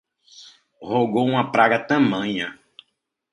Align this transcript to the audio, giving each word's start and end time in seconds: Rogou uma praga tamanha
Rogou 0.81 1.23
uma 1.27 1.51
praga 1.51 1.77
tamanha 1.77 2.57